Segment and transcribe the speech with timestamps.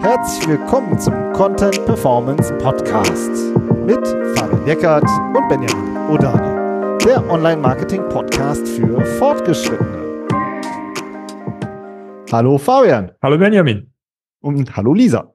[0.00, 3.30] Herzlich willkommen zum Content Performance Podcast
[3.86, 10.26] mit Fabian Jeckert und Benjamin Odani, der Online-Marketing-Podcast für Fortgeschrittene.
[12.32, 13.12] Hallo Fabian.
[13.22, 13.92] Hallo Benjamin.
[14.40, 15.32] Und hallo Lisa.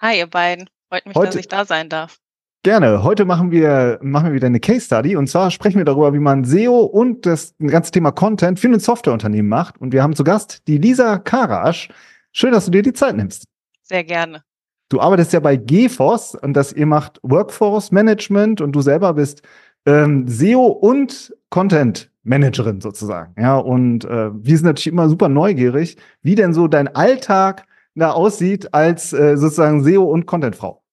[0.00, 0.70] Hi ihr beiden.
[0.88, 2.21] Freut mich, Heute, dass ich da sein darf.
[2.64, 3.02] Gerne.
[3.02, 6.20] Heute machen wir, machen wir wieder eine Case Study und zwar sprechen wir darüber, wie
[6.20, 9.80] man SEO und das ganze Thema Content für ein Softwareunternehmen macht.
[9.80, 11.88] Und wir haben zu Gast die Lisa Karasch.
[12.30, 13.48] Schön, dass du dir die Zeit nimmst.
[13.82, 14.44] Sehr gerne.
[14.90, 19.42] Du arbeitest ja bei GFOS und das ihr macht Workforce Management und du selber bist
[19.84, 23.34] ähm, SEO und Content Managerin sozusagen.
[23.40, 28.12] Ja, und äh, wir sind natürlich immer super neugierig, wie denn so dein Alltag da
[28.12, 30.84] aussieht als äh, sozusagen SEO und Content Frau.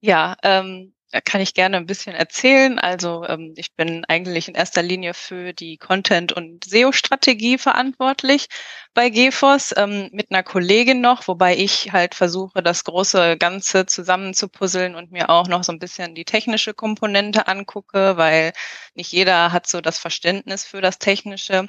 [0.00, 2.78] Ja, ähm, kann ich gerne ein bisschen erzählen.
[2.78, 8.48] Also ähm, ich bin eigentlich in erster Linie für die Content- und SEO-Strategie verantwortlich
[8.94, 14.94] bei GeForce ähm, mit einer Kollegin noch, wobei ich halt versuche, das große Ganze zusammenzupuzzeln
[14.94, 18.52] und mir auch noch so ein bisschen die technische Komponente angucke, weil
[18.94, 21.66] nicht jeder hat so das Verständnis für das Technische.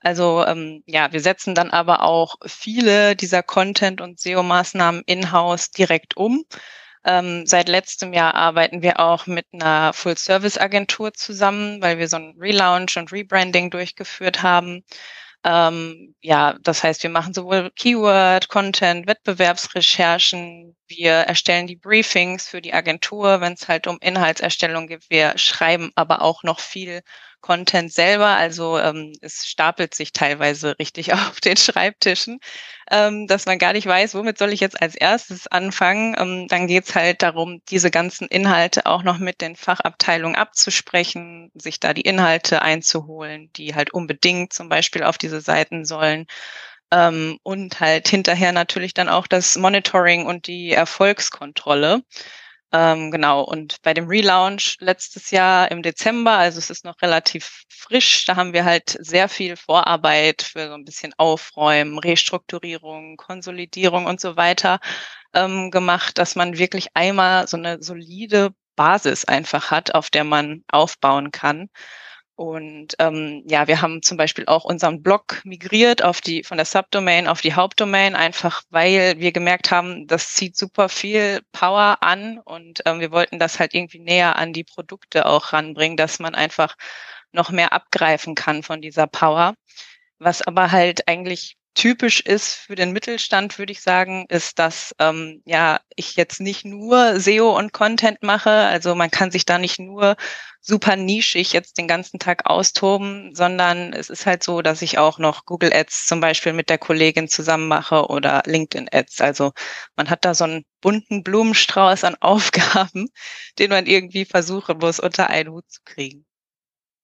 [0.00, 6.16] Also ähm, ja, wir setzen dann aber auch viele dieser Content- und SEO-Maßnahmen in-house direkt
[6.16, 6.44] um.
[7.06, 12.34] Ähm, seit letztem Jahr arbeiten wir auch mit einer Full-Service-Agentur zusammen, weil wir so ein
[12.38, 14.82] Relaunch und Rebranding durchgeführt haben.
[15.44, 22.60] Ähm, ja, das heißt, wir machen sowohl Keyword, Content, Wettbewerbsrecherchen, wir erstellen die Briefings für
[22.60, 25.08] die Agentur, wenn es halt um Inhaltserstellung geht.
[25.08, 27.02] Wir schreiben aber auch noch viel
[27.46, 28.26] Content selber.
[28.36, 32.40] Also ähm, es stapelt sich teilweise richtig auf den Schreibtischen,
[32.90, 36.16] ähm, dass man gar nicht weiß, womit soll ich jetzt als erstes anfangen.
[36.18, 41.78] Ähm, dann geht's halt darum, diese ganzen Inhalte auch noch mit den Fachabteilungen abzusprechen, sich
[41.78, 46.26] da die Inhalte einzuholen, die halt unbedingt zum Beispiel auf diese Seiten sollen.
[46.92, 52.02] Ähm, und halt hinterher natürlich dann auch das Monitoring und die Erfolgskontrolle.
[52.72, 57.62] Ähm, genau, und bei dem Relaunch letztes Jahr im Dezember, also es ist noch relativ
[57.68, 64.06] frisch, da haben wir halt sehr viel Vorarbeit für so ein bisschen Aufräumen, Restrukturierung, Konsolidierung
[64.06, 64.80] und so weiter
[65.32, 70.64] ähm, gemacht, dass man wirklich einmal so eine solide Basis einfach hat, auf der man
[70.68, 71.68] aufbauen kann.
[72.36, 76.66] Und ähm, ja, wir haben zum Beispiel auch unseren Blog migriert auf die von der
[76.66, 82.38] Subdomain auf die Hauptdomain, einfach weil wir gemerkt haben, das zieht super viel Power an
[82.44, 86.34] und ähm, wir wollten das halt irgendwie näher an die Produkte auch ranbringen, dass man
[86.34, 86.76] einfach
[87.32, 89.54] noch mehr abgreifen kann von dieser Power.
[90.18, 95.42] Was aber halt eigentlich typisch ist für den Mittelstand, würde ich sagen, ist, dass ähm,
[95.46, 98.50] ja ich jetzt nicht nur SEO und Content mache.
[98.50, 100.16] Also man kann sich da nicht nur
[100.60, 105.18] super nischig jetzt den ganzen Tag austoben, sondern es ist halt so, dass ich auch
[105.18, 109.20] noch Google Ads zum Beispiel mit der Kollegin zusammen mache oder LinkedIn Ads.
[109.20, 109.52] Also
[109.96, 113.08] man hat da so einen bunten Blumenstrauß an Aufgaben,
[113.58, 116.25] den man irgendwie versuchen muss, unter einen Hut zu kriegen.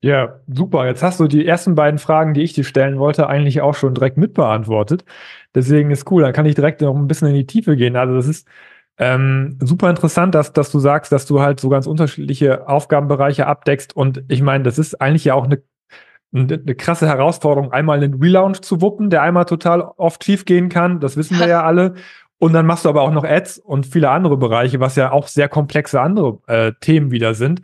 [0.04, 0.86] Ja, super.
[0.86, 3.94] Jetzt hast du die ersten beiden Fragen, die ich dir stellen wollte, eigentlich auch schon
[3.94, 5.04] direkt mitbeantwortet.
[5.54, 6.22] Deswegen ist cool.
[6.22, 7.94] Dann kann ich direkt noch ein bisschen in die Tiefe gehen.
[7.94, 8.48] Also das ist
[8.98, 13.94] ähm, super interessant, dass, dass du sagst, dass du halt so ganz unterschiedliche Aufgabenbereiche abdeckst.
[13.96, 15.62] Und ich meine, das ist eigentlich ja auch eine,
[16.34, 20.98] eine krasse Herausforderung, einmal einen Relaunch zu wuppen, der einmal total oft schief gehen kann.
[20.98, 21.94] Das wissen wir ja alle.
[22.38, 25.28] Und dann machst du aber auch noch Ads und viele andere Bereiche, was ja auch
[25.28, 27.62] sehr komplexe andere äh, Themen wieder sind.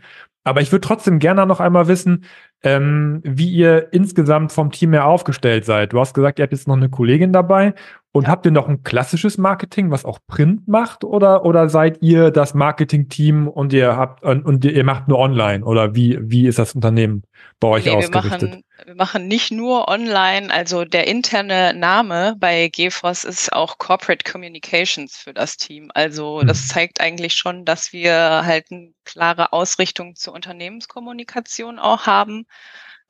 [0.49, 2.25] Aber ich würde trotzdem gerne noch einmal wissen,
[2.63, 5.93] ähm, wie ihr insgesamt vom Team her aufgestellt seid.
[5.93, 7.75] Du hast gesagt, ihr habt jetzt noch eine Kollegin dabei.
[8.13, 12.31] Und habt ihr noch ein klassisches Marketing, was auch Print macht, oder, oder seid ihr
[12.31, 15.63] das Marketing-Team und ihr habt und ihr macht nur online?
[15.65, 17.23] Oder wie, wie ist das Unternehmen
[17.61, 18.41] bei euch nee, ausgerichtet?
[18.43, 23.77] Wir machen, wir machen nicht nur online, also der interne Name bei GeForce ist auch
[23.77, 25.91] Corporate Communications für das Team.
[25.93, 26.69] Also das mhm.
[26.69, 28.15] zeigt eigentlich schon, dass wir
[28.45, 32.47] halt eine klare Ausrichtung zur Unternehmenskommunikation auch haben.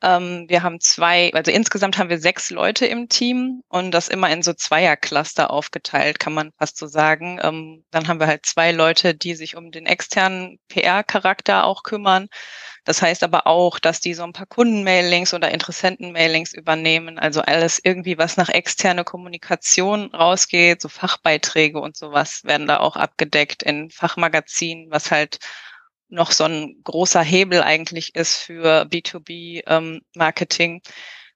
[0.01, 4.29] Ähm, wir haben zwei, also insgesamt haben wir sechs Leute im Team und das immer
[4.29, 7.39] in so Zweiercluster aufgeteilt, kann man fast so sagen.
[7.43, 12.27] Ähm, dann haben wir halt zwei Leute, die sich um den externen PR-Charakter auch kümmern.
[12.85, 17.19] Das heißt aber auch, dass die so ein paar Kundenmailings oder Interessentenmailings übernehmen.
[17.19, 22.95] Also alles irgendwie, was nach externe Kommunikation rausgeht, so Fachbeiträge und sowas werden da auch
[22.95, 25.39] abgedeckt in Fachmagazinen, was halt
[26.09, 30.71] noch so ein großer Hebel eigentlich ist für B2B-Marketing.
[30.75, 30.81] Ähm,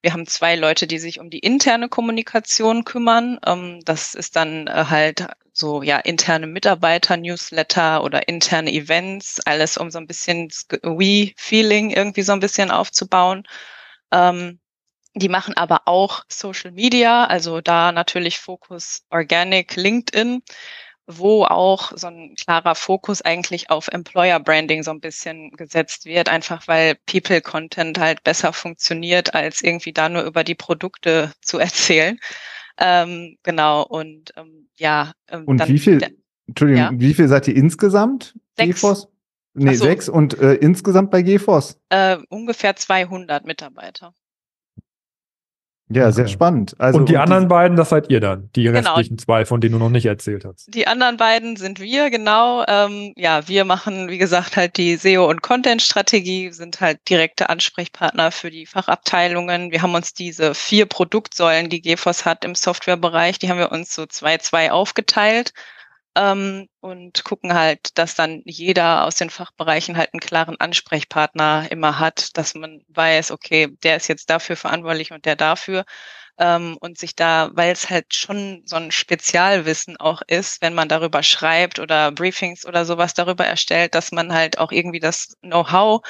[0.02, 3.40] wir haben zwei Leute, die sich um die interne Kommunikation kümmern.
[3.46, 9.78] Ähm, das ist dann äh, halt so ja interne Mitarbeiter, Newsletter oder interne Events, alles
[9.78, 10.50] um so ein bisschen
[10.84, 13.44] We-Feeling irgendwie so ein bisschen aufzubauen.
[14.12, 14.60] Ähm,
[15.16, 20.42] Die machen aber auch Social Media, also da natürlich Fokus Organic, LinkedIn,
[21.08, 26.30] wo auch so ein klarer Fokus eigentlich auf Employer Branding so ein bisschen gesetzt wird,
[26.30, 31.60] einfach weil People Content halt besser funktioniert, als irgendwie da nur über die Produkte zu
[31.60, 32.20] erzählen.
[32.78, 35.14] Ähm, genau, und ähm, ja.
[35.30, 36.02] Ähm, und wie viel,
[36.48, 36.92] Entschuldigung, ja?
[36.94, 38.34] wie viel seid ihr insgesamt?
[38.58, 38.76] Sechs.
[38.76, 39.08] GeForce?
[39.56, 39.86] Nee, so.
[39.86, 41.80] sechs und äh, insgesamt bei GeForce?
[41.90, 44.16] Äh, ungefähr 200 Mitarbeiter.
[45.90, 46.76] Ja, sehr spannend.
[46.80, 48.80] Also, und die und anderen beiden, das seid ihr dann, die genau.
[48.80, 50.74] restlichen zwei, von denen du noch nicht erzählt hast.
[50.74, 52.64] Die anderen beiden sind wir, genau.
[52.68, 58.32] Ähm, ja, wir machen, wie gesagt, halt die SEO- und Content-Strategie, sind halt direkte Ansprechpartner
[58.32, 59.72] für die Fachabteilungen.
[59.72, 63.94] Wir haben uns diese vier Produktsäulen, die GeForce hat im Softwarebereich, die haben wir uns
[63.94, 65.54] so zwei, zwei aufgeteilt
[66.16, 72.00] ähm, und gucken halt, dass dann jeder aus den Fachbereichen halt einen klaren Ansprechpartner immer
[72.00, 75.86] hat, dass man weiß, okay, der ist jetzt dafür verantwortlich und der dafür.
[76.40, 80.90] Ähm, und sich da, weil es halt schon so ein Spezialwissen auch ist, wenn man
[80.90, 86.02] darüber schreibt oder Briefings oder sowas darüber erstellt, dass man halt auch irgendwie das Know-how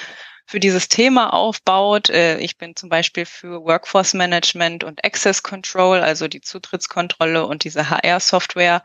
[0.46, 2.10] für dieses Thema aufbaut.
[2.10, 7.64] Äh, ich bin zum Beispiel für Workforce Management und Access Control, also die Zutrittskontrolle und
[7.64, 8.84] diese HR-Software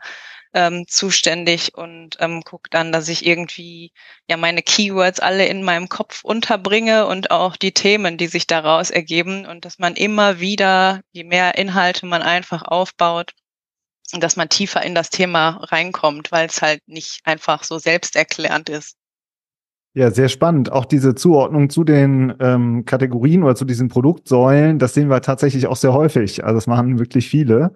[0.53, 3.91] ähm, zuständig und ähm, gucke dann, dass ich irgendwie
[4.27, 8.89] ja meine Keywords alle in meinem Kopf unterbringe und auch die Themen, die sich daraus
[8.89, 13.33] ergeben und dass man immer wieder, je mehr Inhalte man einfach aufbaut,
[14.11, 18.95] dass man tiefer in das Thema reinkommt, weil es halt nicht einfach so selbsterklärend ist.
[19.93, 20.71] Ja, sehr spannend.
[20.71, 25.67] Auch diese Zuordnung zu den ähm, Kategorien oder zu diesen Produktsäulen, das sehen wir tatsächlich
[25.67, 26.43] auch sehr häufig.
[26.43, 27.73] Also das machen wirklich viele.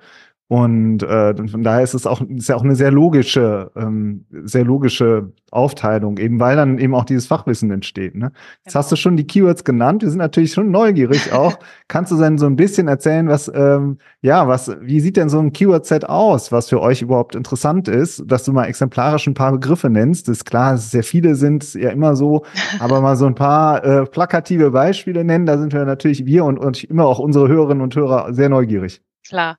[0.53, 4.63] Und äh, von daher ist es auch, ist ja auch eine sehr logische, ähm, sehr
[4.63, 8.13] logische Aufteilung, eben weil dann eben auch dieses Fachwissen entsteht.
[8.13, 8.31] Ne?
[8.63, 8.75] Jetzt genau.
[8.75, 10.03] hast du schon die Keywords genannt.
[10.03, 11.57] Wir sind natürlich schon neugierig auch.
[11.87, 15.39] Kannst du dann so ein bisschen erzählen, was, ähm, ja, was, wie sieht denn so
[15.39, 19.53] ein Keyword-Set aus, was für euch überhaupt interessant ist, dass du mal exemplarisch ein paar
[19.53, 20.27] Begriffe nennst.
[20.27, 22.43] Das ist klar, sehr viele sind ja immer so,
[22.79, 26.59] aber mal so ein paar äh, plakative Beispiele nennen, da sind wir natürlich wir und,
[26.59, 29.01] und immer auch unsere Hörerinnen und Hörer sehr neugierig.
[29.27, 29.57] Klar.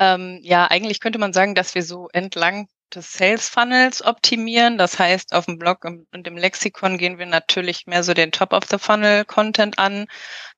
[0.00, 4.78] Ähm, ja, eigentlich könnte man sagen, dass wir so entlang des Sales Funnels optimieren.
[4.78, 8.52] Das heißt, auf dem Blog und im Lexikon gehen wir natürlich mehr so den Top
[8.52, 10.06] of the Funnel Content an.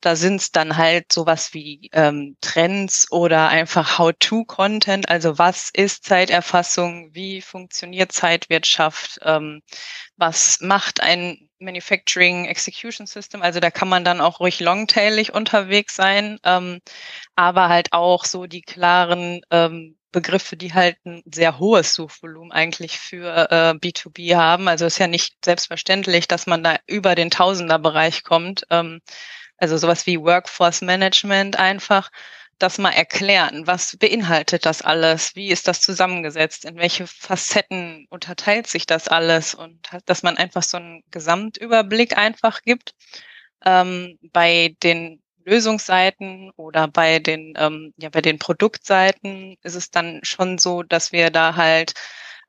[0.01, 5.09] Da sind es dann halt sowas wie ähm, Trends oder einfach How-to-Content.
[5.09, 7.11] Also was ist Zeiterfassung?
[7.13, 9.19] Wie funktioniert Zeitwirtschaft?
[9.23, 9.63] Ähm,
[10.17, 13.43] was macht ein Manufacturing Execution System.
[13.43, 16.81] Also da kann man dann auch ruhig longtailig unterwegs sein, ähm,
[17.37, 22.99] aber halt auch so die klaren ähm, Begriffe, die halt ein sehr hohes Suchvolumen eigentlich
[22.99, 24.69] für äh, B2B haben.
[24.69, 28.67] Also ist ja nicht selbstverständlich, dass man da über den Tausenderbereich kommt.
[28.71, 29.01] Ähm,
[29.57, 32.11] also sowas wie Workforce Management einfach
[32.63, 33.67] das mal erklären.
[33.67, 35.35] Was beinhaltet das alles?
[35.37, 36.65] Wie ist das zusammengesetzt?
[36.65, 39.55] In welche Facetten unterteilt sich das alles?
[39.55, 42.95] Und dass man einfach so einen Gesamtüberblick einfach gibt.
[43.65, 50.21] Ähm, bei den Lösungsseiten oder bei den, ähm, ja, bei den Produktseiten ist es dann
[50.23, 51.95] schon so, dass wir da halt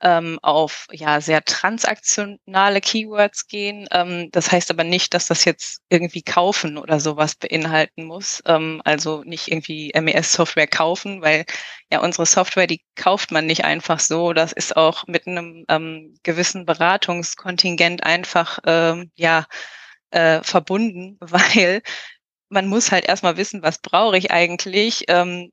[0.03, 3.87] ähm, auf ja sehr transaktionale Keywords gehen.
[3.91, 8.43] Ähm, das heißt aber nicht, dass das jetzt irgendwie kaufen oder sowas beinhalten muss.
[8.45, 11.45] Ähm, also nicht irgendwie MES-Software kaufen, weil
[11.91, 14.33] ja unsere Software, die kauft man nicht einfach so.
[14.33, 19.45] Das ist auch mit einem ähm, gewissen Beratungskontingent einfach ähm, ja
[20.11, 21.81] äh, verbunden, weil
[22.49, 25.51] man muss halt erstmal wissen, was brauche ich eigentlich, ähm,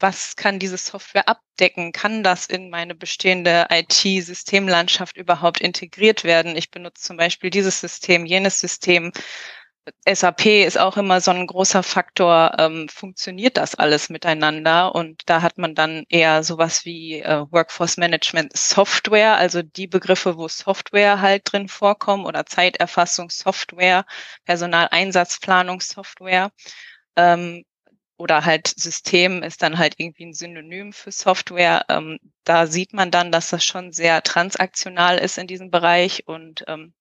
[0.00, 1.92] was kann diese Software abdecken?
[1.92, 6.56] Kann das in meine bestehende IT-Systemlandschaft überhaupt integriert werden?
[6.56, 9.12] Ich benutze zum Beispiel dieses System, jenes System.
[10.06, 14.94] SAP ist auch immer so ein großer Faktor, ähm, funktioniert das alles miteinander?
[14.94, 20.36] Und da hat man dann eher sowas wie äh, Workforce Management Software, also die Begriffe,
[20.36, 24.04] wo Software halt drin vorkommen oder Zeiterfassung Software,
[24.44, 26.50] Personaleinsatzplanung Software.
[27.16, 27.64] Ähm,
[28.18, 31.84] oder halt System ist dann halt irgendwie ein Synonym für Software.
[31.88, 36.64] Ähm, da sieht man dann, dass das schon sehr transaktional ist in diesem Bereich und
[36.66, 36.94] ähm,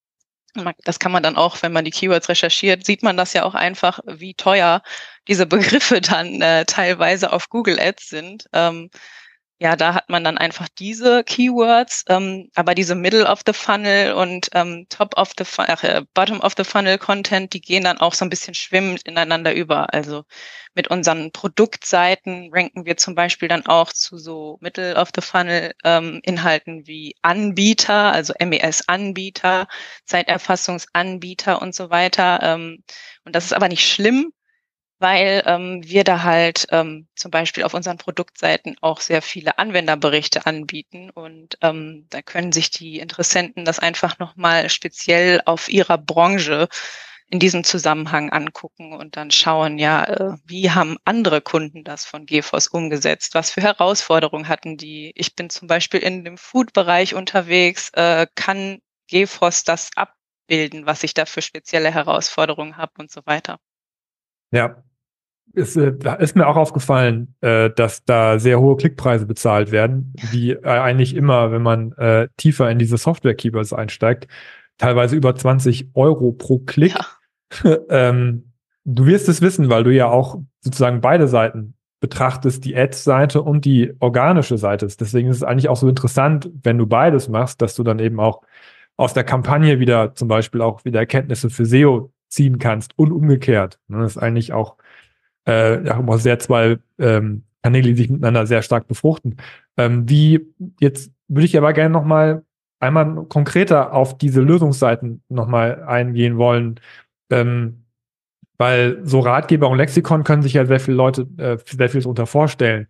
[0.83, 3.53] das kann man dann auch, wenn man die Keywords recherchiert, sieht man das ja auch
[3.53, 4.81] einfach, wie teuer
[5.27, 8.47] diese Begriffe dann äh, teilweise auf Google Ads sind.
[8.53, 8.89] Ähm,
[9.59, 14.13] ja, da hat man dann einfach diese Keywords, ähm, aber diese Middle of the Funnel
[14.13, 17.97] und ähm, Top of the Funnel, äh, Bottom of the Funnel Content, die gehen dann
[17.97, 19.91] auch so ein bisschen schwimmend ineinander über.
[19.95, 20.25] Also
[20.75, 25.73] mit unseren Produktseiten ranken wir zum Beispiel dann auch zu so Middle of the Funnel
[25.83, 29.67] ähm, Inhalten wie Anbieter, also MES-Anbieter,
[30.05, 32.39] Zeiterfassungsanbieter und so weiter.
[32.43, 32.83] Ähm,
[33.25, 34.31] und das ist aber nicht schlimm,
[34.99, 40.45] weil ähm, wir da halt ähm, zum Beispiel auf unseren Produktseiten auch sehr viele Anwenderberichte
[40.45, 46.67] anbieten und ähm, da können sich die Interessenten das einfach nochmal speziell auf ihrer Branche
[47.29, 52.25] in diesem Zusammenhang angucken und dann schauen, ja, äh, wie haben andere Kunden das von
[52.25, 53.35] GeForce umgesetzt?
[53.35, 55.11] Was für Herausforderungen hatten die?
[55.15, 57.89] Ich bin zum Beispiel in dem Food-Bereich unterwegs.
[57.93, 63.59] Äh, kann GeForce das abbilden, was ich da für spezielle Herausforderungen habe und so weiter?
[64.51, 64.83] Ja,
[65.57, 70.51] ist, äh, ist mir auch aufgefallen, äh, dass da sehr hohe Klickpreise bezahlt werden, wie
[70.51, 71.95] äh, eigentlich immer, wenn man
[72.37, 74.27] tiefer in diese Software-Keywords einsteigt,
[74.77, 76.93] teilweise über 20 Euro pro Klick.
[77.63, 77.77] Ja.
[77.89, 78.51] ähm,
[78.85, 83.65] du wirst es wissen, weil du ja auch sozusagen beide Seiten betrachtest, die Ads-Seite und
[83.65, 84.87] die organische Seite.
[84.87, 88.19] Deswegen ist es eigentlich auch so interessant, wenn du beides machst, dass du dann eben
[88.19, 88.43] auch
[88.97, 93.79] aus der Kampagne wieder zum Beispiel auch wieder Erkenntnisse für SEO ziehen kannst und umgekehrt.
[93.87, 94.77] Ne, das ist eigentlich auch
[95.47, 99.37] äh, ja, sehr zwei ähm, Kanäle, die sich miteinander sehr stark befruchten.
[99.77, 102.43] Ähm, wie jetzt würde ich aber gerne nochmal
[102.79, 106.79] einmal konkreter auf diese Lösungsseiten nochmal eingehen wollen.
[107.29, 107.83] Ähm,
[108.57, 112.25] weil so Ratgeber und Lexikon können sich ja sehr viele Leute äh, sehr viel darunter
[112.25, 112.87] vorstellen.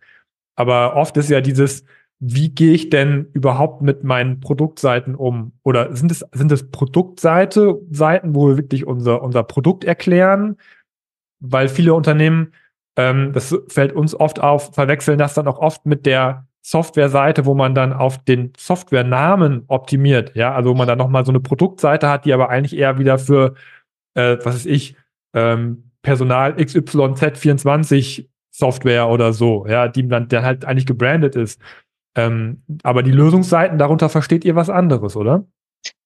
[0.55, 1.83] Aber oft ist ja dieses,
[2.19, 5.53] wie gehe ich denn überhaupt mit meinen Produktseiten um?
[5.63, 10.57] Oder sind es, sind es Produktseite, Seiten, wo wir wirklich unser, unser Produkt erklären?
[11.39, 12.53] Weil viele Unternehmen,
[12.95, 17.53] ähm, das fällt uns oft auf, verwechseln das dann auch oft mit der Softwareseite, wo
[17.53, 20.35] man dann auf den Softwarenamen optimiert.
[20.35, 23.19] Ja, also wo man dann nochmal so eine Produktseite hat, die aber eigentlich eher wieder
[23.19, 23.53] für,
[24.15, 24.95] äh, was weiß ich,
[25.33, 31.61] ähm, Personal XYZ24 Software oder so, ja, die dann, dann halt eigentlich gebrandet ist.
[32.17, 35.45] Ähm, aber die Lösungsseiten, darunter versteht ihr was anderes, oder?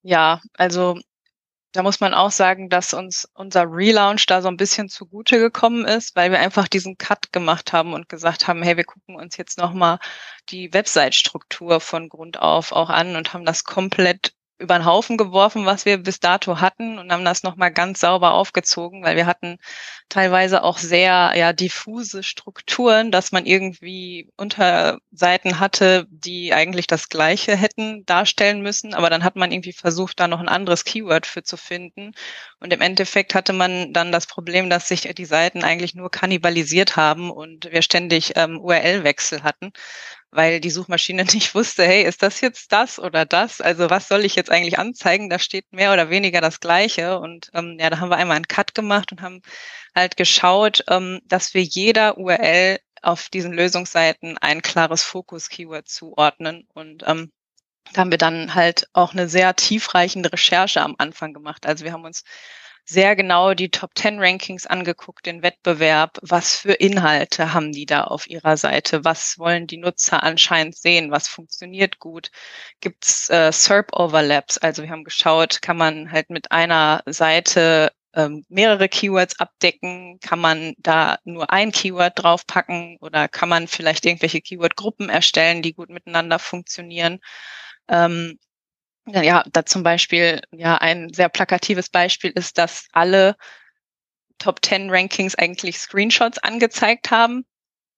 [0.04, 0.98] Ja, also
[1.72, 5.86] da muss man auch sagen, dass uns unser Relaunch da so ein bisschen zugute gekommen
[5.86, 9.38] ist, weil wir einfach diesen Cut gemacht haben und gesagt haben, hey, wir gucken uns
[9.38, 10.00] jetzt nochmal
[10.50, 15.66] die Website-Struktur von Grund auf auch an und haben das komplett über den Haufen geworfen,
[15.66, 19.58] was wir bis dato hatten und haben das nochmal ganz sauber aufgezogen, weil wir hatten
[20.08, 27.56] teilweise auch sehr ja, diffuse Strukturen, dass man irgendwie Unterseiten hatte, die eigentlich das Gleiche
[27.56, 31.44] hätten darstellen müssen, aber dann hat man irgendwie versucht, da noch ein anderes Keyword für
[31.44, 32.12] zu finden.
[32.60, 36.96] Und im Endeffekt hatte man dann das Problem, dass sich die Seiten eigentlich nur kannibalisiert
[36.96, 39.72] haben und wir ständig ähm, URL-Wechsel hatten
[40.32, 43.62] weil die Suchmaschine nicht wusste, hey, ist das jetzt das oder das?
[43.62, 45.30] Also was soll ich jetzt eigentlich anzeigen?
[45.30, 47.20] Da steht mehr oder weniger das Gleiche.
[47.20, 49.42] Und ähm, ja, da haben wir einmal einen Cut gemacht und haben
[49.96, 56.68] halt geschaut, ähm, dass wir jeder URL auf diesen Lösungsseiten ein klares Fokus-Keyword zuordnen.
[56.74, 57.32] Und ähm,
[57.94, 61.66] da haben wir dann halt auch eine sehr tiefreichende Recherche am Anfang gemacht.
[61.66, 62.24] Also wir haben uns
[62.86, 66.18] sehr genau die Top 10 Rankings angeguckt, den Wettbewerb.
[66.22, 69.06] Was für Inhalte haben die da auf ihrer Seite?
[69.06, 71.12] Was wollen die Nutzer anscheinend sehen?
[71.12, 72.32] Was funktioniert gut?
[72.80, 74.58] Gibt es äh, SERP-Overlaps?
[74.58, 80.20] Also wir haben geschaut, kann man halt mit einer Seite ähm, mehrere Keywords abdecken?
[80.22, 85.74] Kann man da nur ein Keyword draufpacken oder kann man vielleicht irgendwelche Keyword-Gruppen erstellen, die
[85.74, 87.20] gut miteinander funktionieren?
[87.88, 88.40] Ähm,
[89.08, 93.36] ja, da zum Beispiel, ja, ein sehr plakatives Beispiel ist, dass alle
[94.38, 97.46] Top 10 Rankings eigentlich Screenshots angezeigt haben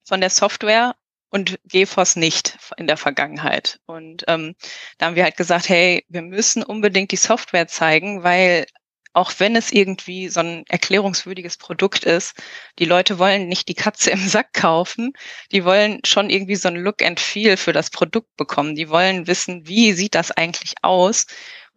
[0.04, 0.94] von der Software
[1.30, 3.80] und GeForce nicht in der Vergangenheit.
[3.86, 4.54] Und ähm,
[4.98, 8.66] da haben wir halt gesagt, hey, wir müssen unbedingt die Software zeigen, weil
[9.14, 12.34] auch wenn es irgendwie so ein erklärungswürdiges Produkt ist,
[12.78, 15.12] die Leute wollen nicht die Katze im Sack kaufen,
[15.52, 18.74] die wollen schon irgendwie so ein Look and Feel für das Produkt bekommen.
[18.74, 21.26] Die wollen wissen, wie sieht das eigentlich aus?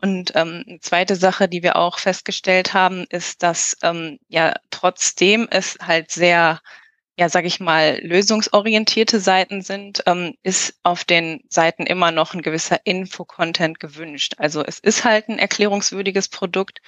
[0.02, 5.48] Und ähm, eine zweite Sache, die wir auch festgestellt haben, ist, dass ähm, ja trotzdem
[5.50, 6.60] es halt sehr
[7.20, 12.44] ja, sage ich mal, lösungsorientierte Seiten sind, ähm, ist auf den Seiten immer noch ein
[12.44, 14.36] gewisser Info-Content gewünscht.
[14.38, 16.80] Also es ist halt ein erklärungswürdiges Produkt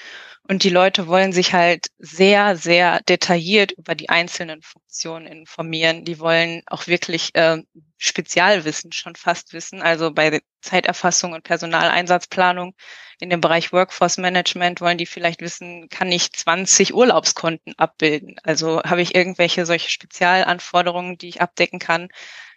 [0.47, 6.05] und die Leute wollen sich halt sehr, sehr detailliert über die einzelnen Funktionen informieren.
[6.05, 7.63] Die wollen auch wirklich äh,
[7.99, 9.81] Spezialwissen schon fast wissen.
[9.81, 12.73] Also bei Zeiterfassung und Personaleinsatzplanung
[13.19, 18.37] in dem Bereich Workforce Management wollen die vielleicht wissen, kann ich 20 Urlaubskonten abbilden?
[18.43, 22.07] Also habe ich irgendwelche solche Spezialanforderungen, die ich abdecken kann?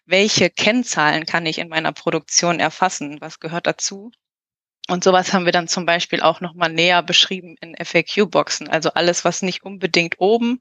[0.07, 3.21] Welche Kennzahlen kann ich in meiner Produktion erfassen?
[3.21, 4.13] Was gehört dazu?
[4.89, 8.69] Und sowas haben wir dann zum Beispiel auch nochmal näher beschrieben in FAQ-Boxen.
[8.69, 10.61] Also alles, was nicht unbedingt oben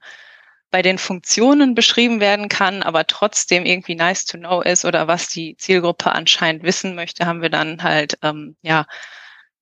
[0.71, 5.27] bei den Funktionen beschrieben werden kann, aber trotzdem irgendwie nice to know ist oder was
[5.27, 8.85] die Zielgruppe anscheinend wissen möchte, haben wir dann halt ähm, ja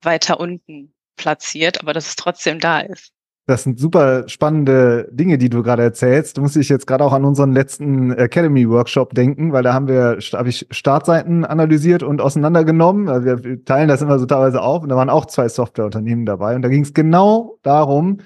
[0.02, 3.12] weiter unten platziert, aber dass es trotzdem da ist.
[3.50, 6.38] Das sind super spannende Dinge, die du gerade erzählst.
[6.38, 9.88] Du musst dich jetzt gerade auch an unseren letzten Academy Workshop denken, weil da haben
[9.88, 13.10] wir, habe ich Startseiten analysiert und auseinandergenommen.
[13.10, 16.56] Also wir teilen das immer so teilweise auf und da waren auch zwei Softwareunternehmen dabei
[16.56, 18.20] und da ging es genau darum,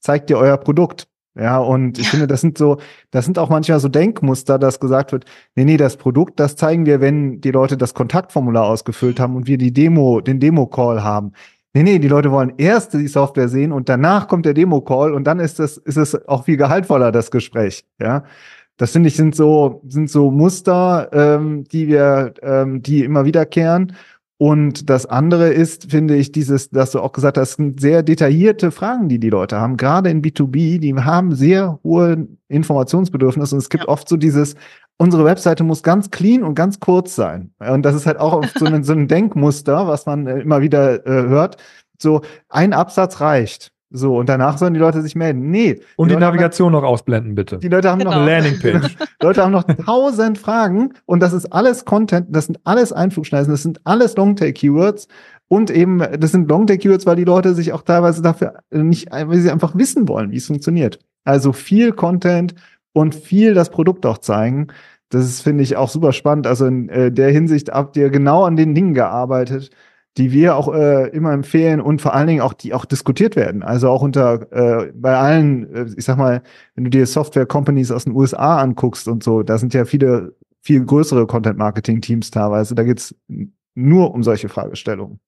[0.00, 1.08] zeigt dir euer Produkt.
[1.38, 2.78] Ja, und ich finde, das sind so,
[3.10, 6.86] das sind auch manchmal so Denkmuster, dass gesagt wird, nee, nee, das Produkt, das zeigen
[6.86, 11.32] wir, wenn die Leute das Kontaktformular ausgefüllt haben und wir die Demo, den Demo-Call haben.
[11.74, 15.24] Nee, nee, die Leute wollen erst die Software sehen und danach kommt der Demo-Call und
[15.24, 17.84] dann ist das, ist es auch viel gehaltvoller, das Gespräch.
[18.00, 18.24] Ja.
[18.78, 23.92] Das finde ich sind so, sind so Muster, ähm, die wir, ähm, die immer wiederkehren.
[24.38, 28.70] Und das andere ist, finde ich, dieses, dass du auch gesagt hast, sind sehr detaillierte
[28.70, 29.78] Fragen, die die Leute haben.
[29.78, 33.88] Gerade in B2B, die haben sehr hohe Informationsbedürfnisse und es gibt ja.
[33.88, 34.54] oft so dieses,
[34.98, 37.50] unsere Webseite muss ganz clean und ganz kurz sein.
[37.58, 41.06] Und das ist halt auch so ein, so ein Denkmuster, was man äh, immer wieder
[41.06, 41.56] äh, hört.
[41.98, 43.72] So ein Absatz reicht.
[43.90, 45.50] So, und danach sollen die Leute sich melden.
[45.50, 45.80] Nee.
[45.96, 47.58] Und die, die Navigation noch ausblenden, bitte.
[47.58, 48.10] Die Leute haben genau.
[48.10, 48.96] noch eine Landingpage.
[49.22, 53.62] Leute haben noch tausend Fragen und das ist alles Content, das sind alles Einflugschneisen, das
[53.62, 55.06] sind alles Longtail-Keywords
[55.48, 59.50] und eben, das sind Longtail-Keywords, weil die Leute sich auch teilweise dafür nicht, weil sie
[59.50, 60.98] einfach wissen wollen, wie es funktioniert.
[61.24, 62.54] Also viel Content
[62.92, 64.68] und viel das Produkt auch zeigen.
[65.10, 66.48] Das ist, finde ich, auch super spannend.
[66.48, 69.70] Also in äh, der Hinsicht habt ihr genau an den Dingen gearbeitet,
[70.16, 73.62] die wir auch äh, immer empfehlen und vor allen Dingen auch, die auch diskutiert werden.
[73.62, 76.42] Also auch unter, äh, bei allen, äh, ich sag mal,
[76.74, 80.84] wenn du dir Software-Companies aus den USA anguckst und so, da sind ja viele, viel
[80.84, 82.74] größere Content-Marketing-Teams teilweise.
[82.74, 83.14] Da geht's
[83.74, 85.20] nur um solche Fragestellungen.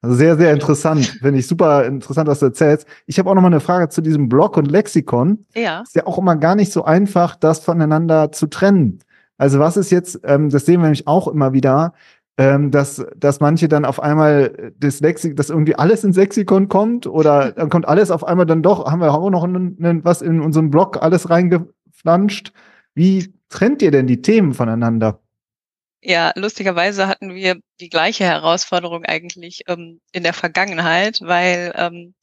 [0.00, 1.06] Also sehr, sehr interessant.
[1.06, 2.86] Finde ich super interessant, was du erzählst.
[3.06, 5.44] Ich habe auch noch mal eine Frage zu diesem Blog und Lexikon.
[5.56, 5.80] Ja.
[5.80, 9.00] Ist ja auch immer gar nicht so einfach, das voneinander zu trennen.
[9.38, 11.92] Also was ist jetzt, ähm, das sehen wir nämlich auch immer wieder,
[12.38, 17.06] ähm, dass, dass manche dann auf einmal das Lexik, dass irgendwie alles ins Lexikon kommt
[17.06, 20.22] oder dann kommt alles auf einmal dann doch, haben wir auch noch einen, einen, was
[20.22, 22.52] in unserem Blog alles reingeflanscht.
[22.94, 25.20] Wie trennt ihr denn die Themen voneinander?
[26.02, 32.14] Ja, lustigerweise hatten wir die gleiche Herausforderung eigentlich ähm, in der Vergangenheit, weil ähm,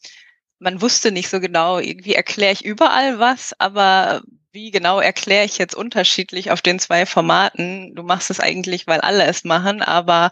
[0.59, 4.21] man wusste nicht so genau, irgendwie erkläre ich überall was, aber
[4.53, 7.95] wie genau erkläre ich jetzt unterschiedlich auf den zwei Formaten?
[7.95, 10.31] Du machst es eigentlich, weil alle es machen, aber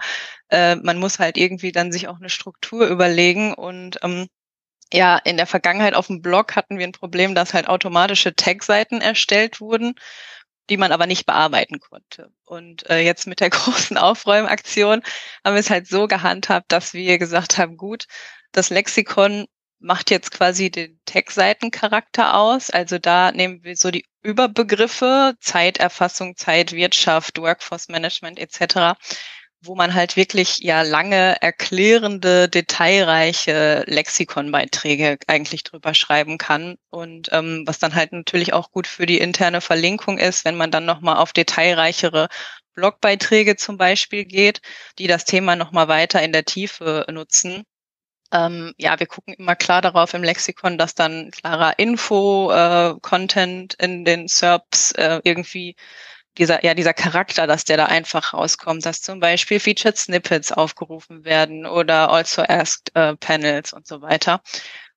[0.49, 4.27] äh, man muss halt irgendwie dann sich auch eine Struktur überlegen und ähm,
[4.93, 9.01] ja, in der Vergangenheit auf dem Blog hatten wir ein Problem, dass halt automatische Tag-Seiten
[9.01, 9.95] erstellt wurden,
[10.69, 12.31] die man aber nicht bearbeiten konnte.
[12.45, 15.01] Und äh, jetzt mit der großen Aufräumaktion
[15.45, 18.05] haben wir es halt so gehandhabt, dass wir gesagt haben, gut,
[18.51, 19.47] das Lexikon
[19.81, 22.69] macht jetzt quasi den Tech-Seitencharakter aus.
[22.69, 28.97] Also da nehmen wir so die Überbegriffe, Zeiterfassung, Zeitwirtschaft, Workforce Management etc.,
[29.63, 37.63] wo man halt wirklich ja lange erklärende, detailreiche Lexikonbeiträge eigentlich drüber schreiben kann und ähm,
[37.67, 41.17] was dann halt natürlich auch gut für die interne Verlinkung ist, wenn man dann nochmal
[41.17, 42.27] auf detailreichere
[42.73, 44.61] Blogbeiträge zum Beispiel geht,
[44.97, 47.63] die das Thema nochmal weiter in der Tiefe nutzen
[48.31, 54.05] ähm, ja, wir gucken immer klar darauf im Lexikon, dass dann klarer Info-Content äh, in
[54.05, 55.75] den SERPs äh, irgendwie
[56.37, 61.25] dieser, ja, dieser Charakter, dass der da einfach rauskommt, dass zum Beispiel Featured Snippets aufgerufen
[61.25, 64.41] werden oder Also Asked äh, Panels und so weiter.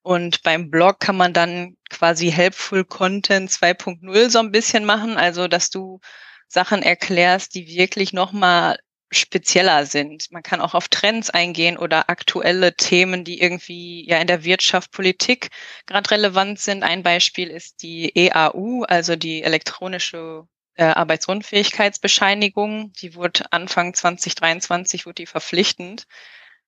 [0.03, 5.49] Und beim Blog kann man dann quasi Helpful Content 2.0 so ein bisschen machen, also
[5.49, 6.01] dass du
[6.47, 8.79] Sachen erklärst, die wirklich nochmal
[9.15, 10.31] spezieller sind.
[10.31, 14.93] Man kann auch auf Trends eingehen oder aktuelle Themen, die irgendwie ja in der Wirtschaft,
[14.93, 15.49] Politik
[15.87, 16.83] gerade relevant sind.
[16.83, 22.93] Ein Beispiel ist die EAU, also die elektronische äh, Arbeitsunfähigkeitsbescheinigung.
[23.01, 26.07] Die wurde Anfang 2023 wurde die verpflichtend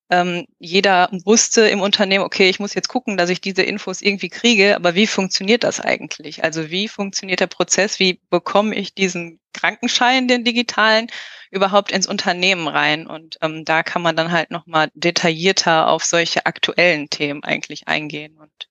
[0.08, 4.28] ähm, jeder wusste im Unternehmen, okay, ich muss jetzt gucken, dass ich diese Infos irgendwie
[4.28, 6.44] kriege, aber wie funktioniert das eigentlich?
[6.44, 7.98] Also wie funktioniert der Prozess?
[7.98, 11.08] Wie bekomme ich diesen Krankenschein, den digitalen,
[11.50, 13.08] überhaupt ins Unternehmen rein?
[13.08, 18.38] Und ähm, da kann man dann halt nochmal detaillierter auf solche aktuellen Themen eigentlich eingehen.
[18.38, 18.68] Und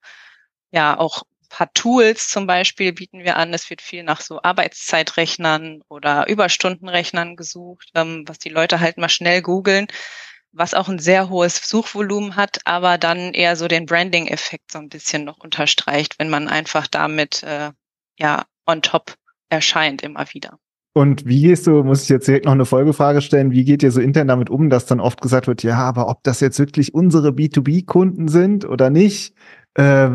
[0.71, 3.53] ja, auch paar Tools zum Beispiel bieten wir an.
[3.53, 9.09] Es wird viel nach so Arbeitszeitrechnern oder Überstundenrechnern gesucht, ähm, was die Leute halt mal
[9.09, 9.87] schnell googeln
[10.55, 14.89] was auch ein sehr hohes Suchvolumen hat, aber dann eher so den Branding-Effekt so ein
[14.89, 17.71] bisschen noch unterstreicht, wenn man einfach damit äh,
[18.17, 19.15] ja on top
[19.49, 20.57] erscheint immer wieder.
[20.97, 23.91] Und wie gehst du, muss ich jetzt direkt noch eine Folgefrage stellen, wie geht ihr
[23.91, 26.93] so intern damit um, dass dann oft gesagt wird, ja, aber ob das jetzt wirklich
[26.93, 29.35] unsere B2B-Kunden sind oder nicht,
[29.73, 30.09] äh,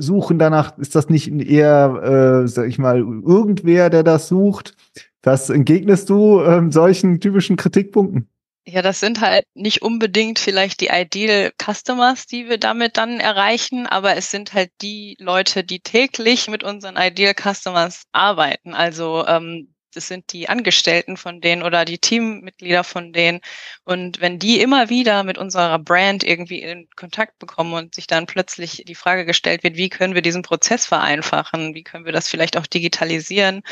[0.00, 4.74] suchen danach, ist das nicht eher, äh, sag ich mal, irgendwer, der das sucht?
[5.22, 8.28] Was entgegnest du ähm, solchen typischen Kritikpunkten?
[8.66, 13.86] Ja, das sind halt nicht unbedingt vielleicht die Ideal Customers, die wir damit dann erreichen,
[13.86, 18.74] aber es sind halt die Leute, die täglich mit unseren Ideal Customers arbeiten.
[18.74, 23.40] Also ähm, das sind die Angestellten von denen oder die Teammitglieder von denen.
[23.84, 28.26] Und wenn die immer wieder mit unserer Brand irgendwie in Kontakt bekommen und sich dann
[28.26, 31.74] plötzlich die Frage gestellt wird, wie können wir diesen Prozess vereinfachen?
[31.74, 33.62] Wie können wir das vielleicht auch digitalisieren?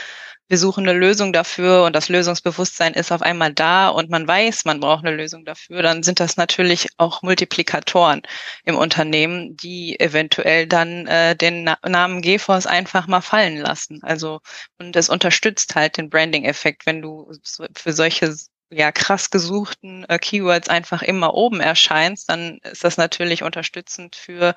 [0.48, 4.64] Wir suchen eine Lösung dafür und das Lösungsbewusstsein ist auf einmal da und man weiß,
[4.64, 8.22] man braucht eine Lösung dafür, dann sind das natürlich auch Multiplikatoren
[8.64, 14.00] im Unternehmen, die eventuell dann äh, den Na Namen GeForce einfach mal fallen lassen.
[14.02, 14.40] Also
[14.78, 17.32] und das unterstützt halt den Branding-Effekt, wenn du
[17.74, 18.34] für solche
[18.70, 24.54] ja krass gesuchten äh, Keywords einfach immer oben erscheinst, dann ist das natürlich unterstützend für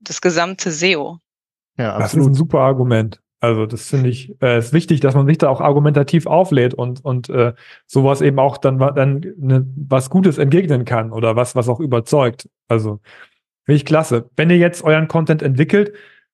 [0.00, 1.18] das gesamte SEO.
[1.76, 2.02] Ja, absolut.
[2.04, 3.20] Das ist ein super Argument.
[3.44, 7.04] Also das finde ich, äh, ist wichtig, dass man sich da auch argumentativ auflädt und,
[7.04, 7.52] und äh,
[7.86, 12.48] sowas eben auch dann, dann ne, was Gutes entgegnen kann oder was, was auch überzeugt.
[12.68, 13.00] Also
[13.64, 14.30] finde ich klasse.
[14.36, 15.92] Wenn ihr jetzt euren Content entwickelt,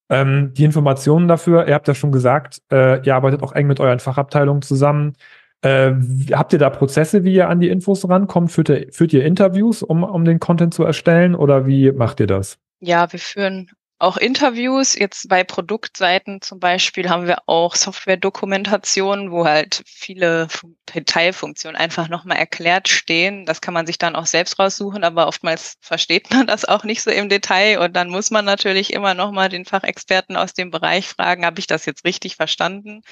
[0.09, 3.81] ähm, die Informationen dafür, ihr habt ja schon gesagt, äh, ihr arbeitet auch eng mit
[3.81, 5.15] euren Fachabteilungen zusammen.
[5.63, 5.93] Äh,
[6.31, 8.53] habt ihr da Prozesse, wie ihr an die Infos rankommt?
[8.53, 12.29] Führt ihr, führt ihr Interviews, um, um den Content zu erstellen oder wie macht ihr
[12.29, 12.57] das?
[12.79, 13.69] Ja, wir führen
[14.01, 14.95] auch Interviews.
[14.95, 20.49] Jetzt bei Produktseiten zum Beispiel haben wir auch Software-Dokumentationen, wo halt viele
[20.95, 23.45] Detailfunktionen einfach nochmal erklärt stehen.
[23.47, 27.03] Das kann man sich dann auch selbst raussuchen, aber oftmals versteht man das auch nicht
[27.03, 31.07] so im Detail und dann muss man natürlich immer nochmal den Fachexperten aus dem Bereich
[31.09, 33.03] fragen, habe ich das jetzt richtig verstanden?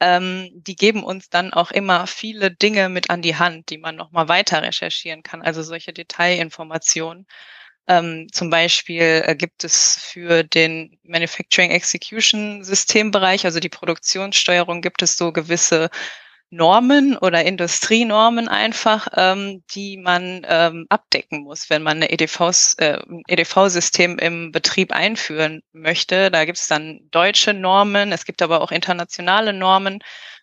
[0.00, 3.96] Ähm, die geben uns dann auch immer viele Dinge mit an die Hand, die man
[3.96, 7.26] nochmal weiter recherchieren kann, also solche Detailinformationen.
[7.88, 15.02] Ähm, zum Beispiel äh, gibt es für den Manufacturing Execution Systembereich, also die Produktionssteuerung, gibt
[15.02, 15.90] es so gewisse
[16.50, 22.40] Normen oder Industrienormen einfach, ähm, die man ähm, abdecken muss, wenn man eine EDV,
[22.78, 26.30] äh, EDV-System im Betrieb einführen möchte.
[26.30, 30.00] Da gibt es dann deutsche Normen, es gibt aber auch internationale Normen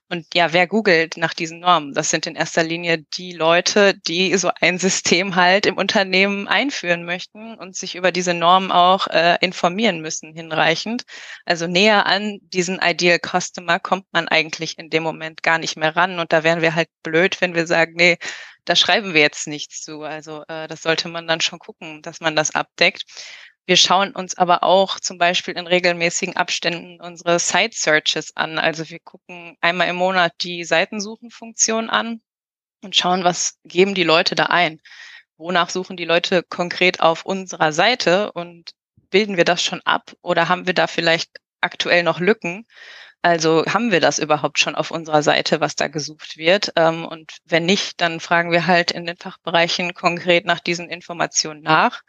[0.09, 1.93] und ja, wer googelt nach diesen Normen?
[1.93, 7.03] Das sind in erster Linie die Leute, die so ein System halt im Unternehmen einführen
[7.03, 11.03] möchten und sich über diese Normen auch äh, informieren müssen hinreichend.
[11.45, 15.95] Also näher an diesen Ideal Customer kommt man eigentlich in dem Moment gar nicht mehr
[15.95, 16.19] ran.
[16.19, 18.17] Und da wären wir halt blöd, wenn wir sagen, nee,
[18.63, 20.03] da schreiben wir jetzt nichts zu.
[20.03, 23.03] Also äh, das sollte man dann schon gucken, dass man das abdeckt.
[23.67, 28.59] Wir schauen uns aber auch zum Beispiel in regelmäßigen Abständen unsere Site Searches an.
[28.59, 32.21] Also wir gucken einmal im Monat die Seitensuchenfunktion an
[32.81, 34.79] und schauen, was geben die Leute da ein.
[35.35, 38.71] Wonach suchen die Leute konkret auf unserer Seite und
[39.09, 42.65] bilden wir das schon ab oder haben wir da vielleicht aktuell noch Lücken?
[43.21, 46.71] Also haben wir das überhaupt schon auf unserer Seite, was da gesucht wird?
[46.77, 51.61] Ähm, und wenn nicht, dann fragen wir halt in den Fachbereichen konkret nach diesen Informationen
[51.61, 52.01] nach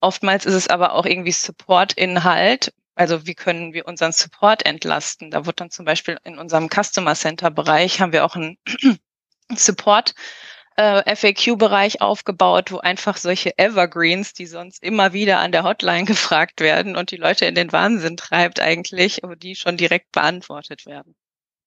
[0.00, 2.72] Oftmals ist es aber auch irgendwie Support-Inhalt.
[2.94, 5.30] Also wie können wir unseren Support entlasten?
[5.30, 8.58] Da wird dann zum Beispiel in unserem Customer Center Bereich haben wir auch einen
[9.54, 10.14] Support
[10.76, 11.02] äh,
[12.00, 17.10] aufgebaut, wo einfach solche Evergreens, die sonst immer wieder an der Hotline gefragt werden und
[17.10, 21.16] die Leute in den Wahnsinn treibt eigentlich, wo die schon direkt beantwortet werden.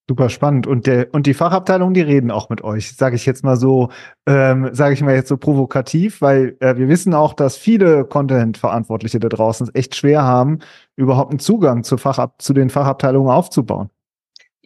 [0.09, 0.67] Super spannend.
[0.67, 3.89] Und der und die Fachabteilung, die reden auch mit euch, sage ich jetzt mal so,
[4.27, 9.19] ähm, sage ich mal jetzt so provokativ, weil äh, wir wissen auch, dass viele Content-Verantwortliche
[9.19, 10.59] da draußen es echt schwer haben,
[10.97, 13.89] überhaupt einen Zugang zu, Fachabteilungen zu den Fachabteilungen aufzubauen.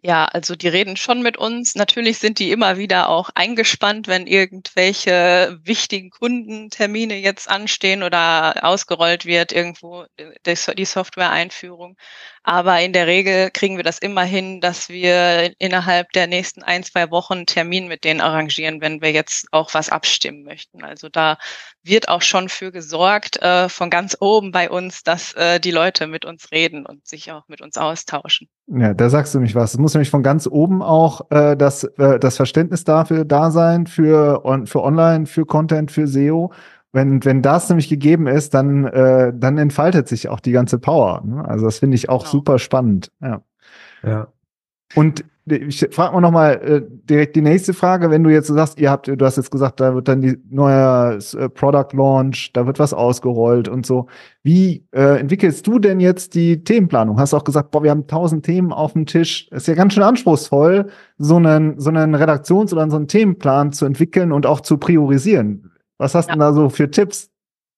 [0.08, 1.74] Ja, also die reden schon mit uns.
[1.74, 9.26] Natürlich sind die immer wieder auch eingespannt, wenn irgendwelche wichtigen Kundentermine jetzt anstehen oder ausgerollt
[9.26, 10.06] wird irgendwo
[10.46, 11.98] die Software-Einführung.
[12.44, 16.84] Aber in der Regel kriegen wir das immer hin, dass wir innerhalb der nächsten ein,
[16.84, 20.84] zwei Wochen einen Termin mit denen arrangieren, wenn wir jetzt auch was abstimmen möchten.
[20.84, 21.40] Also da
[21.82, 26.06] wird auch schon für gesorgt äh, von ganz oben bei uns, dass äh, die Leute
[26.06, 28.48] mit uns reden und sich auch mit uns austauschen.
[28.68, 29.74] Ja, da sagst du mich was.
[29.74, 33.86] Es muss nämlich von ganz oben auch äh, das, äh, das Verständnis dafür da sein,
[33.86, 36.52] für, on, für Online, für Content, für SEO.
[36.92, 41.22] Wenn, wenn das nämlich gegeben ist, dann, äh, dann entfaltet sich auch die ganze Power.
[41.26, 41.48] Ne?
[41.48, 42.32] Also das finde ich auch genau.
[42.32, 43.12] super spannend.
[43.22, 43.42] Ja.
[44.02, 44.28] ja.
[44.96, 48.90] Und ich frage mal nochmal äh, direkt die nächste Frage, wenn du jetzt sagst, ihr
[48.90, 52.80] habt, du hast jetzt gesagt, da wird dann die neue äh, Product Launch, da wird
[52.80, 54.08] was ausgerollt und so.
[54.42, 57.20] Wie äh, entwickelst du denn jetzt die Themenplanung?
[57.20, 59.48] Hast auch gesagt, boah, wir haben tausend Themen auf dem Tisch.
[59.52, 63.86] ist ja ganz schön anspruchsvoll, so einen, so einen Redaktions- oder so einen Themenplan zu
[63.86, 65.72] entwickeln und auch zu priorisieren.
[66.00, 66.34] Was hast du ja.
[66.34, 67.30] denn da so für Tipps?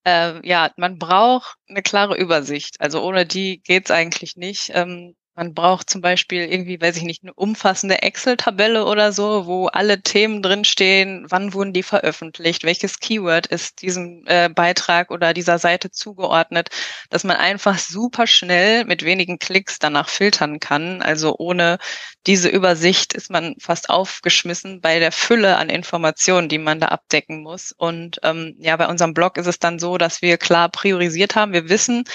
[0.06, 2.78] Äh, ja, man braucht eine klare Übersicht.
[2.80, 4.72] Also ohne die geht's eigentlich nicht.
[4.74, 9.68] Ähm, man braucht zum Beispiel irgendwie, weiß ich nicht, eine umfassende Excel-Tabelle oder so, wo
[9.68, 15.60] alle Themen drinstehen, wann wurden die veröffentlicht, welches Keyword ist diesem äh, Beitrag oder dieser
[15.60, 16.70] Seite zugeordnet,
[17.12, 21.04] dass man einfach super schnell mit wenigen Klicks danach filtern kann.
[21.04, 21.78] Also ohne
[22.26, 27.44] diese Übersicht ist man fast aufgeschmissen bei der Fülle an Informationen, die man da abdecken
[27.44, 27.72] muss.
[27.78, 31.54] Und ähm, ja, bei unserem Blog ist es dann so, dass wir klar priorisiert haben.
[31.54, 32.06] Wir wissen,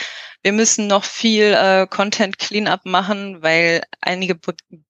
[0.43, 4.39] wir müssen noch viel äh, Content Cleanup machen, weil einige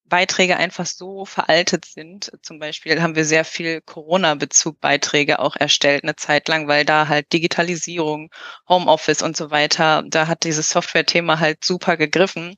[0.06, 2.32] Beiträge einfach so veraltet sind.
[2.42, 7.32] Zum Beispiel haben wir sehr viel Corona-Bezug-Beiträge auch erstellt, eine Zeit lang, weil da halt
[7.32, 8.30] Digitalisierung,
[8.68, 12.56] Homeoffice und so weiter, da hat dieses Software-Thema halt super gegriffen.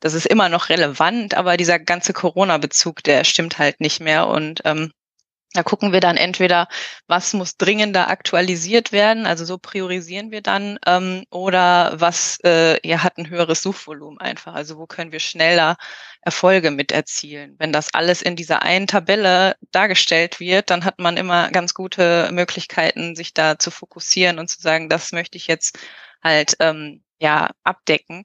[0.00, 4.26] Das ist immer noch relevant, aber dieser ganze Corona-Bezug, der stimmt halt nicht mehr.
[4.28, 4.92] Und ähm,
[5.54, 6.68] da gucken wir dann entweder,
[7.06, 13.02] was muss dringender aktualisiert werden, also so priorisieren wir dann, ähm, oder was äh, ja,
[13.04, 15.76] hat ein höheres Suchvolumen einfach, also wo können wir schneller
[16.22, 17.54] Erfolge mit erzielen.
[17.58, 22.30] Wenn das alles in dieser einen Tabelle dargestellt wird, dann hat man immer ganz gute
[22.32, 25.78] Möglichkeiten, sich da zu fokussieren und zu sagen, das möchte ich jetzt
[26.22, 28.24] halt ähm, ja abdecken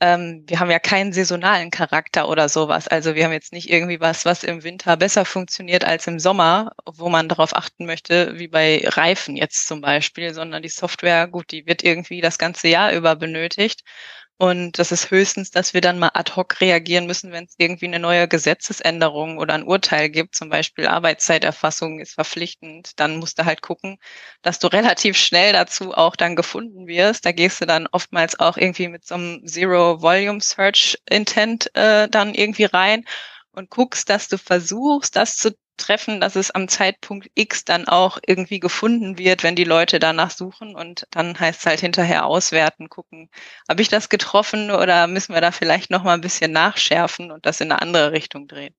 [0.00, 2.88] ähm, wir haben ja keinen saisonalen Charakter oder sowas.
[2.88, 6.72] Also wir haben jetzt nicht irgendwie was, was im Winter besser funktioniert als im Sommer,
[6.86, 11.50] wo man darauf achten möchte, wie bei Reifen jetzt zum Beispiel, sondern die Software, gut,
[11.50, 13.82] die wird irgendwie das ganze Jahr über benötigt.
[14.38, 17.86] Und das ist höchstens, dass wir dann mal ad hoc reagieren müssen, wenn es irgendwie
[17.86, 23.46] eine neue Gesetzesänderung oder ein Urteil gibt, zum Beispiel Arbeitszeiterfassung ist verpflichtend, dann musst du
[23.46, 23.96] halt gucken,
[24.42, 27.24] dass du relativ schnell dazu auch dann gefunden wirst.
[27.24, 33.06] Da gehst du dann oftmals auch irgendwie mit so einem Zero-Volume-Search-Intent äh, dann irgendwie rein
[33.56, 38.18] und guckst, dass du versuchst, das zu treffen, dass es am Zeitpunkt X dann auch
[38.26, 42.88] irgendwie gefunden wird, wenn die Leute danach suchen und dann heißt es halt hinterher auswerten,
[42.88, 43.28] gucken,
[43.68, 47.46] habe ich das getroffen oder müssen wir da vielleicht noch mal ein bisschen nachschärfen und
[47.46, 48.74] das in eine andere Richtung drehen.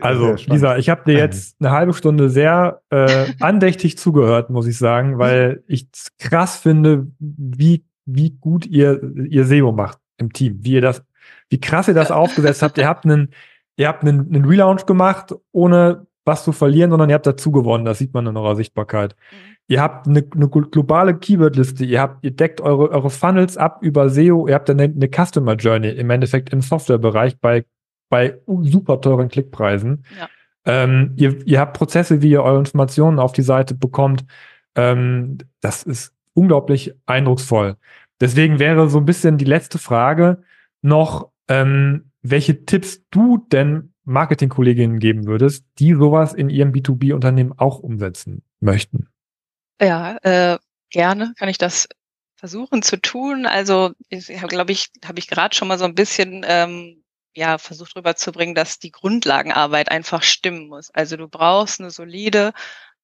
[0.00, 4.78] Also, Lisa, ich habe dir jetzt eine halbe Stunde sehr äh, andächtig zugehört, muss ich
[4.78, 10.74] sagen, weil ich krass finde, wie, wie gut ihr, ihr SEO macht im Team, wie
[10.74, 11.02] ihr das,
[11.52, 12.78] wie krass ihr das aufgesetzt habt.
[12.78, 13.28] Ihr habt einen,
[13.76, 17.84] ihr habt einen, einen Relaunch gemacht, ohne was zu verlieren, sondern ihr habt dazu gewonnen.
[17.84, 19.14] Das sieht man in eurer Sichtbarkeit.
[19.30, 19.52] Mhm.
[19.68, 21.84] Ihr habt eine, eine globale Keyword-Liste.
[21.84, 24.48] Ihr habt, ihr deckt eure, eure Funnels ab über SEO.
[24.48, 27.66] Ihr habt eine, eine Customer Journey im Endeffekt im Softwarebereich bei,
[28.08, 30.04] bei super teuren Klickpreisen.
[30.18, 30.28] Ja.
[30.64, 34.24] Ähm, ihr, ihr habt Prozesse, wie ihr eure Informationen auf die Seite bekommt.
[34.74, 37.76] Ähm, das ist unglaublich eindrucksvoll.
[38.20, 40.42] Deswegen wäre so ein bisschen die letzte Frage
[40.80, 47.78] noch, ähm, welche Tipps du denn Marketingkolleginnen geben würdest, die sowas in ihrem B2B-Unternehmen auch
[47.78, 49.08] umsetzen möchten.
[49.80, 50.58] Ja, äh,
[50.90, 51.88] gerne kann ich das
[52.36, 53.46] versuchen zu tun.
[53.46, 57.02] Also, ich glaube ich, habe ich gerade schon mal so ein bisschen ähm,
[57.34, 60.90] ja versucht rüberzubringen, dass die Grundlagenarbeit einfach stimmen muss.
[60.90, 62.52] Also du brauchst eine solide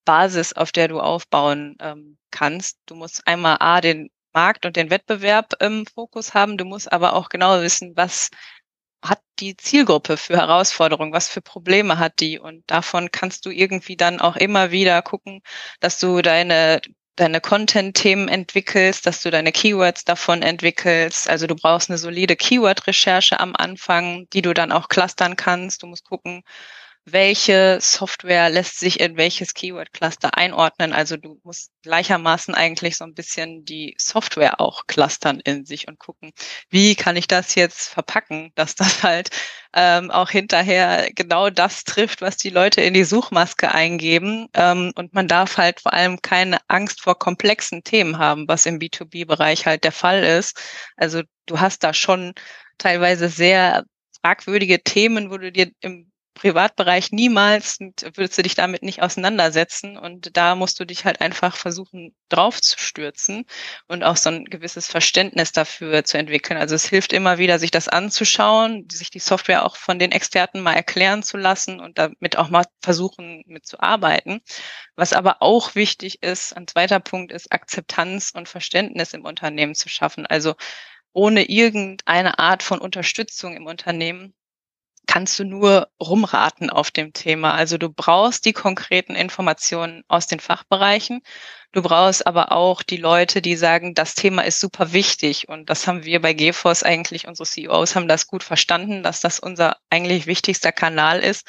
[0.04, 2.78] Basis, auf der du aufbauen ähm, kannst.
[2.86, 6.58] Du musst einmal A, den Markt und den Wettbewerb im Fokus haben.
[6.58, 8.30] Du musst aber auch genau wissen, was
[9.02, 13.96] hat die Zielgruppe für Herausforderungen, was für Probleme hat die und davon kannst du irgendwie
[13.96, 15.40] dann auch immer wieder gucken,
[15.80, 16.80] dass du deine
[17.16, 21.28] deine Content-Themen entwickelst, dass du deine Keywords davon entwickelst.
[21.28, 25.82] Also du brauchst eine solide Keyword-Recherche am Anfang, die du dann auch clustern kannst.
[25.82, 26.44] Du musst gucken,
[27.12, 30.92] welche Software lässt sich in welches Keyword-Cluster einordnen.
[30.92, 35.98] Also du musst gleichermaßen eigentlich so ein bisschen die Software auch clustern in sich und
[35.98, 36.32] gucken,
[36.70, 39.30] wie kann ich das jetzt verpacken, dass das halt
[39.74, 44.48] ähm, auch hinterher genau das trifft, was die Leute in die Suchmaske eingeben.
[44.54, 48.78] Ähm, und man darf halt vor allem keine Angst vor komplexen Themen haben, was im
[48.78, 50.60] B2B-Bereich halt der Fall ist.
[50.96, 52.34] Also du hast da schon
[52.78, 53.84] teilweise sehr
[54.22, 57.78] fragwürdige Themen, wo du dir im Privatbereich niemals
[58.14, 62.60] würdest du dich damit nicht auseinandersetzen und da musst du dich halt einfach versuchen drauf
[62.60, 63.44] zu stürzen
[63.88, 66.58] und auch so ein gewisses Verständnis dafür zu entwickeln.
[66.58, 70.60] Also es hilft immer wieder, sich das anzuschauen, sich die Software auch von den Experten
[70.60, 74.40] mal erklären zu lassen und damit auch mal versuchen mitzuarbeiten.
[74.96, 79.88] Was aber auch wichtig ist, ein zweiter Punkt ist Akzeptanz und Verständnis im Unternehmen zu
[79.88, 80.26] schaffen.
[80.26, 80.54] Also
[81.12, 84.34] ohne irgendeine Art von Unterstützung im Unternehmen
[85.08, 87.54] kannst du nur rumraten auf dem Thema.
[87.54, 91.22] Also du brauchst die konkreten Informationen aus den Fachbereichen.
[91.72, 95.48] Du brauchst aber auch die Leute, die sagen, das Thema ist super wichtig.
[95.48, 99.40] Und das haben wir bei GeForce eigentlich, unsere CEOs haben das gut verstanden, dass das
[99.40, 101.48] unser eigentlich wichtigster Kanal ist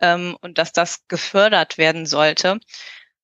[0.00, 2.60] ähm, und dass das gefördert werden sollte.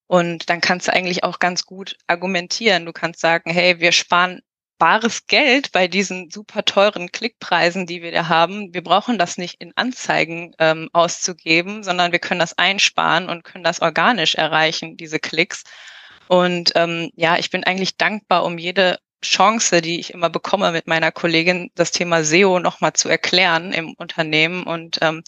[0.07, 2.87] Und dann kannst du eigentlich auch ganz gut argumentieren.
[2.87, 4.41] Du kannst sagen, hey, wir sparen
[4.79, 8.75] bares Geld bei diesen super teuren Klickpreisen, die wir da haben.
[8.75, 13.65] Wir brauchen das nicht in Anzeigen ähm, auszugeben, sondern wir können das einsparen und können
[13.65, 15.65] das organisch erreichen, diese Klicks.
[16.29, 20.87] Und ähm, ja, ich bin eigentlich dankbar um jede Chance, die ich immer bekomme mit
[20.87, 24.65] meiner Kollegin, das Thema SEO nochmal zu erklären im Unternehmen.
[24.65, 25.23] Und ähm,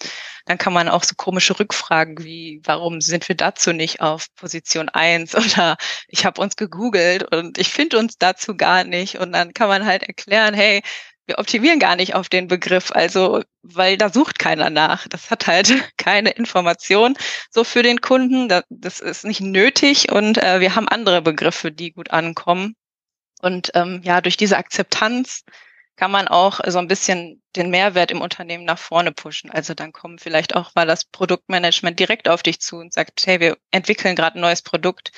[0.46, 4.88] dann kann man auch so komische Rückfragen wie, warum sind wir dazu nicht auf Position
[4.88, 5.76] eins oder
[6.08, 9.18] ich habe uns gegoogelt und ich finde uns dazu gar nicht.
[9.18, 10.82] Und dann kann man halt erklären, hey,
[11.26, 15.08] wir optimieren gar nicht auf den Begriff, also weil da sucht keiner nach.
[15.08, 17.16] Das hat halt keine Information
[17.50, 18.48] so für den Kunden.
[18.70, 22.76] Das ist nicht nötig und äh, wir haben andere Begriffe, die gut ankommen.
[23.42, 25.44] Und ähm, ja, durch diese Akzeptanz
[25.96, 29.50] kann man auch so ein bisschen den Mehrwert im Unternehmen nach vorne pushen.
[29.50, 33.40] Also dann kommen vielleicht auch mal das Produktmanagement direkt auf dich zu und sagt, hey,
[33.40, 35.12] wir entwickeln gerade ein neues Produkt.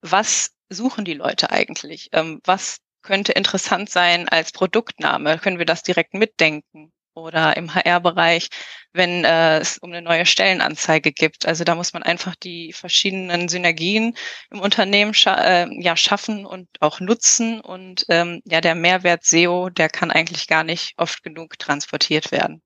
[0.00, 2.08] Was suchen die Leute eigentlich?
[2.12, 5.38] Ähm, was könnte interessant sein als Produktname?
[5.38, 6.92] Können wir das direkt mitdenken?
[7.16, 8.48] Oder im HR-Bereich,
[8.92, 11.46] wenn äh, es um eine neue Stellenanzeige gibt.
[11.46, 14.14] Also da muss man einfach die verschiedenen Synergien
[14.50, 17.60] im Unternehmen scha äh, ja schaffen und auch nutzen.
[17.60, 22.62] Und ähm, ja, der Mehrwert SEO, der kann eigentlich gar nicht oft genug transportiert werden.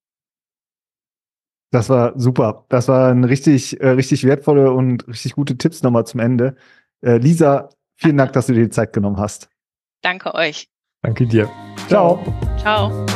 [1.71, 2.67] Das war super.
[2.69, 6.57] Das waren richtig, äh, richtig wertvolle und richtig gute Tipps nochmal zum Ende.
[7.01, 9.49] Äh, Lisa, vielen Dank, dass du dir die Zeit genommen hast.
[10.03, 10.69] Danke euch.
[11.03, 11.49] Danke dir.
[11.89, 12.23] Ciao.
[12.59, 13.07] Ciao.